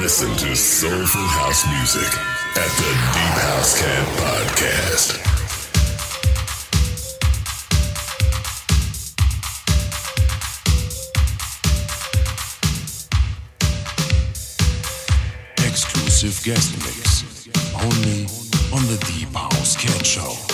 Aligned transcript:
Listen 0.00 0.36
to 0.36 0.54
soulful 0.54 1.20
house 1.22 1.66
music 1.66 2.12
at 2.56 2.70
the 2.76 2.90
Deep 3.12 3.36
House 3.42 3.80
Cat 3.80 4.06
Podcast. 4.18 5.16
Exclusive 15.66 16.44
guest 16.44 16.76
mix 16.84 17.24
only 17.74 18.26
on 18.72 18.86
the 18.88 18.98
Deep 19.06 19.34
House 19.34 19.76
Cat 19.76 20.06
Show. 20.06 20.45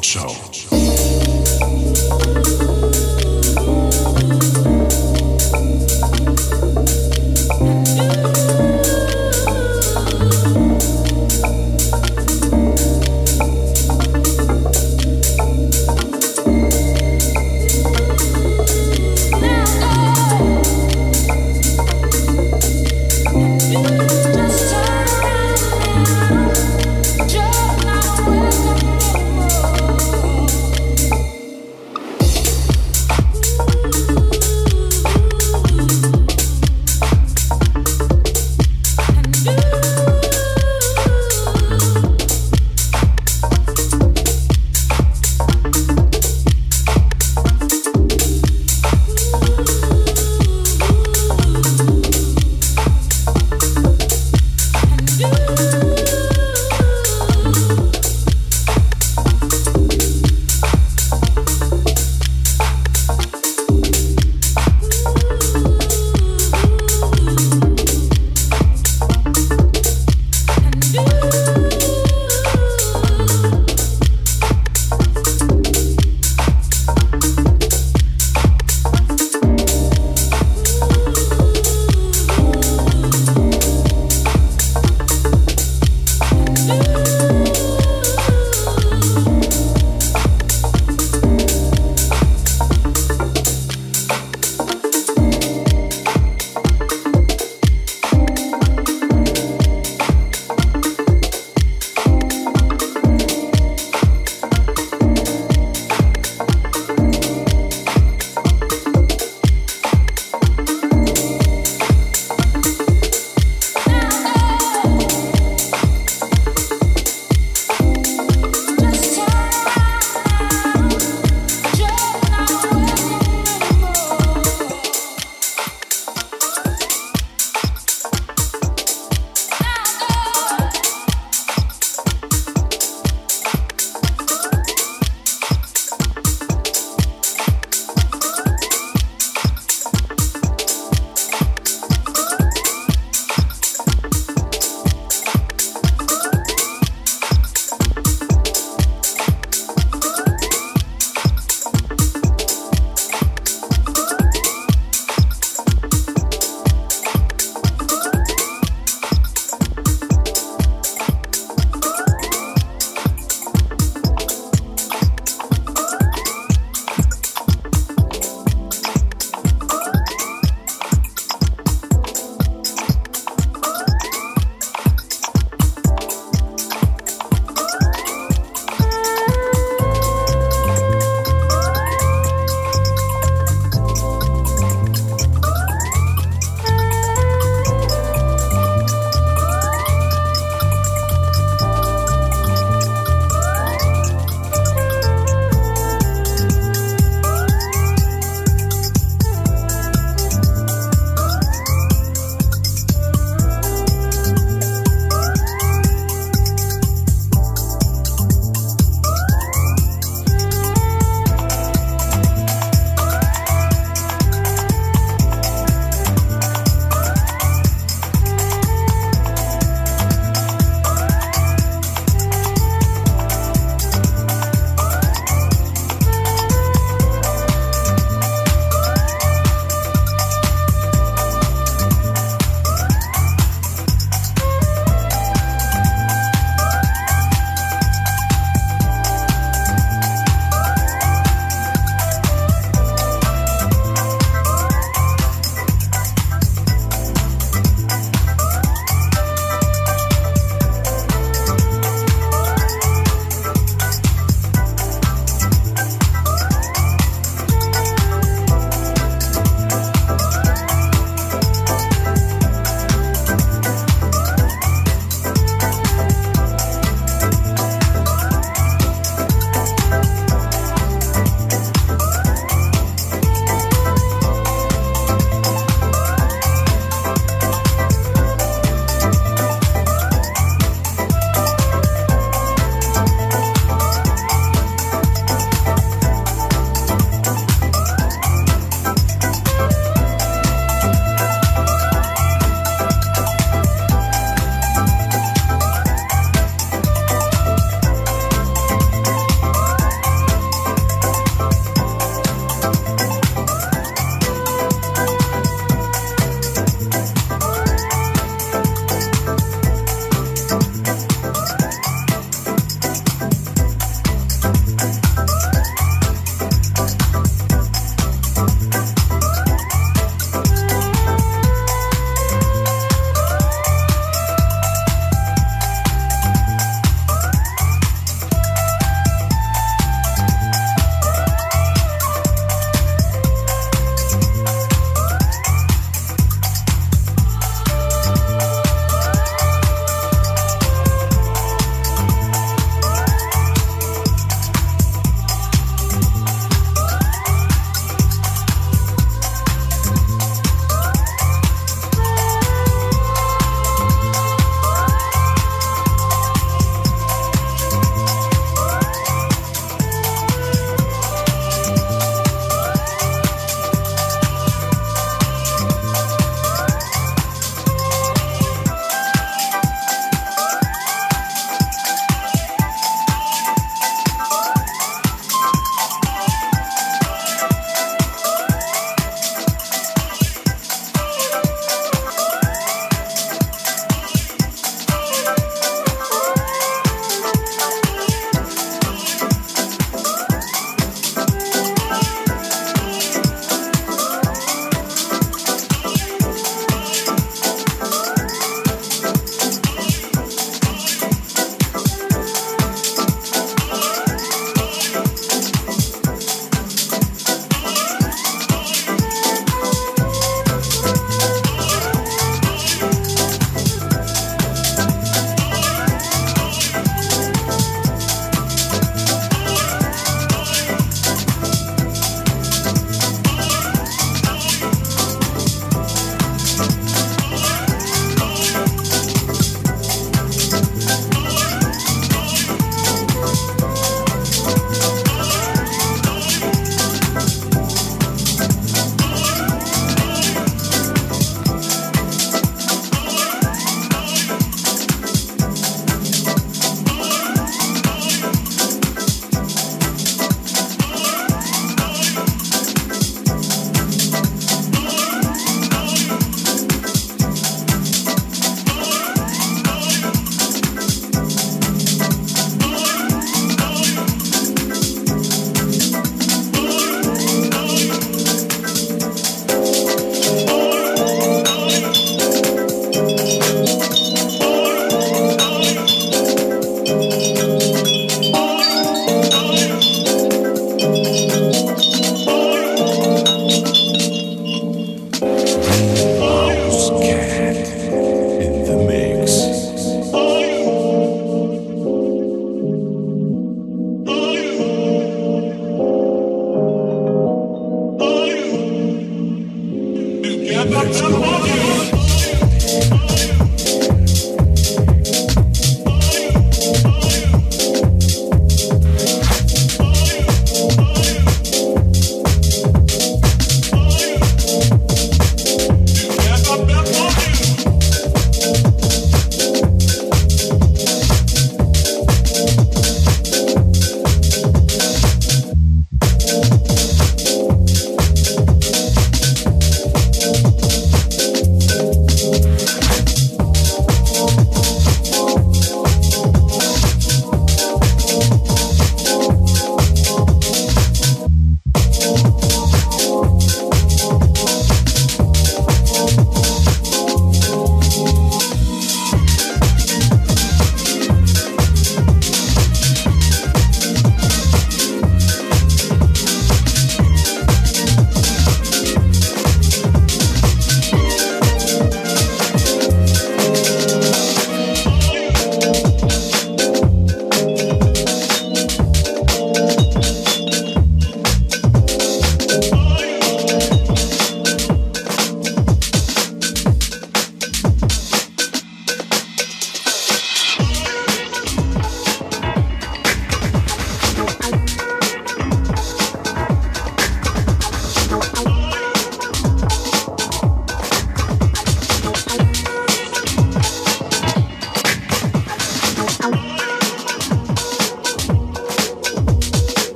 Show. 0.00 0.87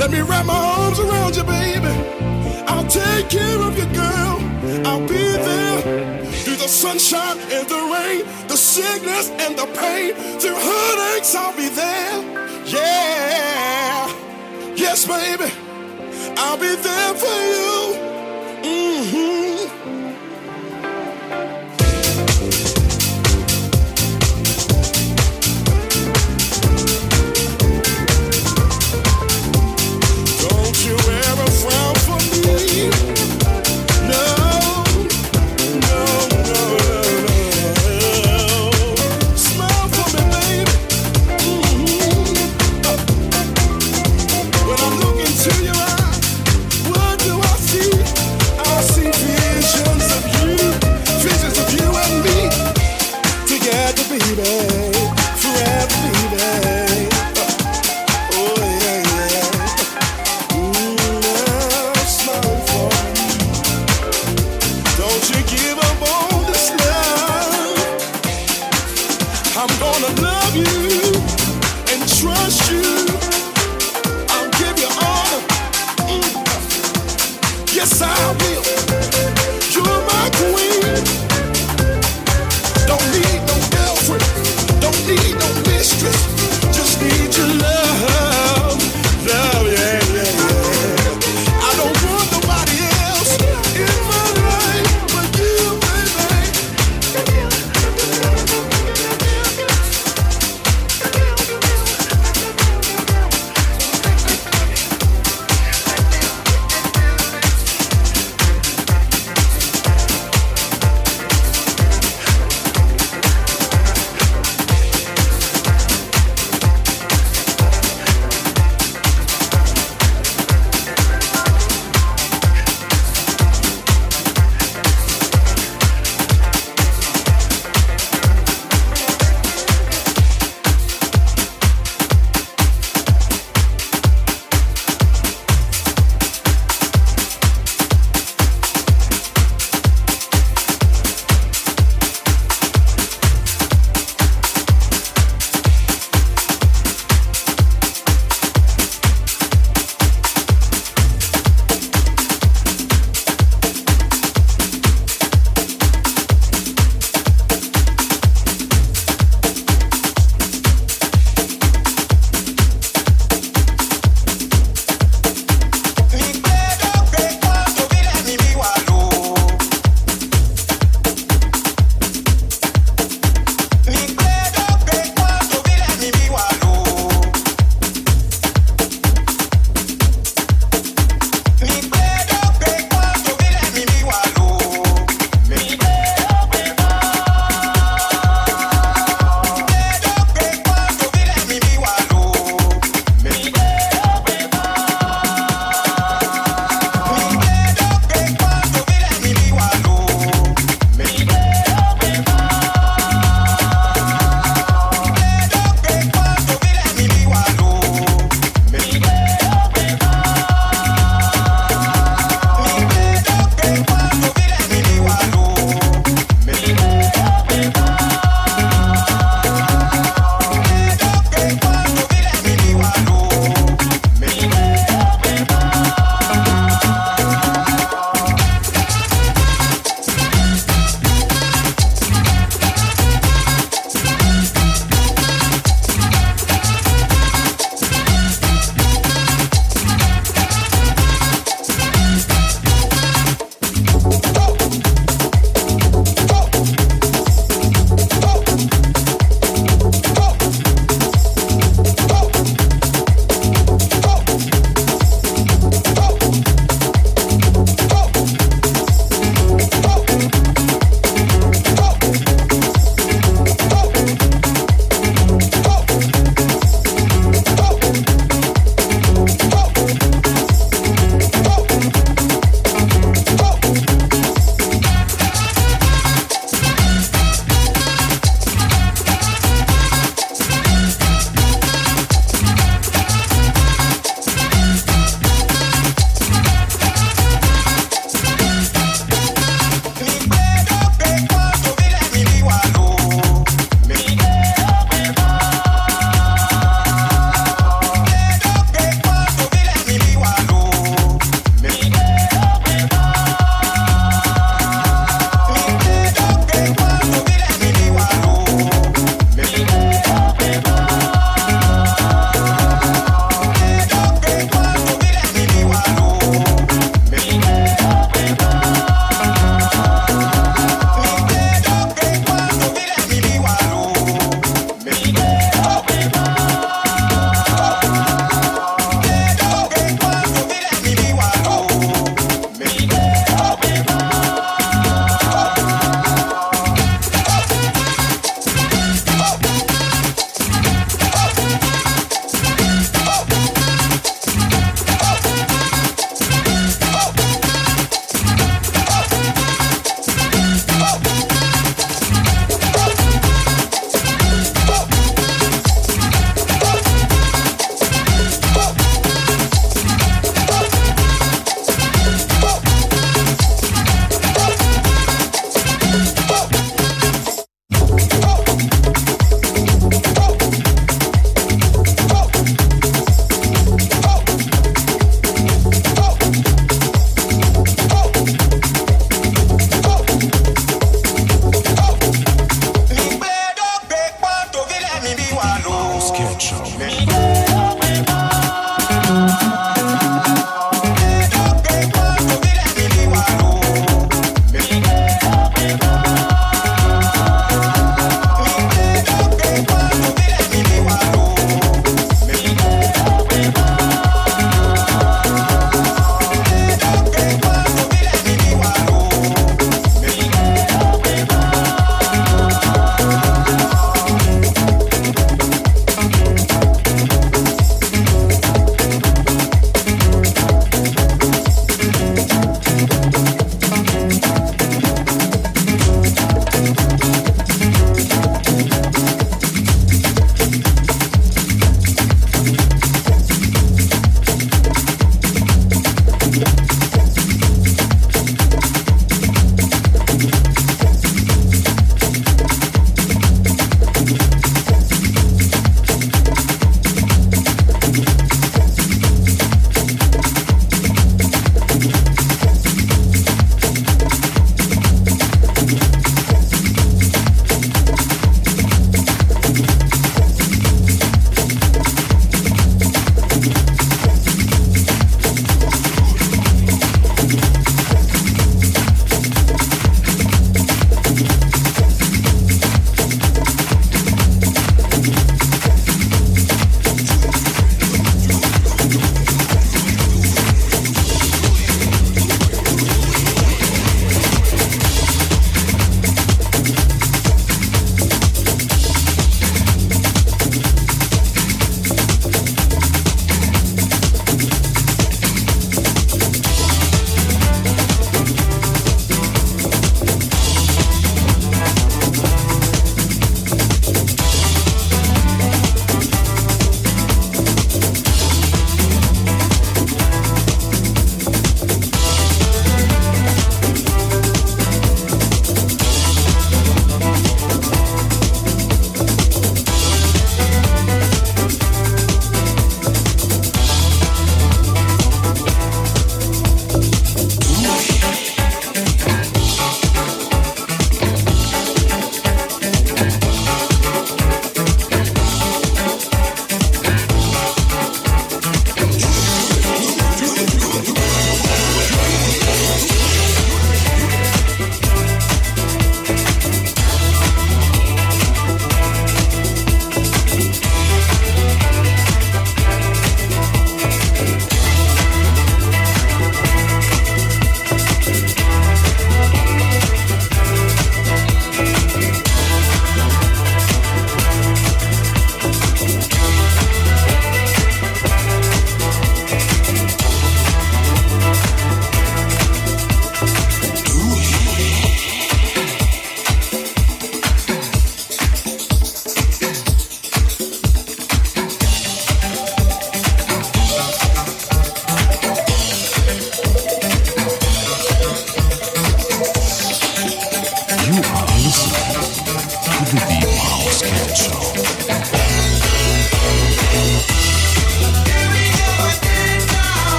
Let 0.00 0.10
me 0.12 0.22
wrap 0.22 0.46
my 0.46 0.54
arms 0.54 0.98
around 0.98 1.36
you, 1.36 1.44
baby. 1.44 1.94
I'll 2.66 2.86
take 2.86 3.28
care 3.28 3.60
of 3.60 3.76
you, 3.76 3.84
girl. 3.92 4.36
I'll 4.86 5.06
be 5.06 5.24
there 5.46 5.82
through 6.42 6.56
the 6.56 6.68
sunshine 6.68 7.36
and 7.38 7.68
the 7.68 7.82
rain, 7.94 8.24
the 8.48 8.56
sickness 8.56 9.28
and 9.28 9.58
the 9.58 9.66
pain, 9.78 10.14
through 10.40 10.56
heartaches. 10.56 11.34
I'll 11.34 11.54
be 11.54 11.68
there. 11.68 12.16
Yeah, 12.64 14.08
yes, 14.74 15.06
baby. 15.06 15.52
I'll 16.38 16.56
be 16.56 16.74
there 16.76 17.14
for 17.14 17.26
you. 17.26 17.79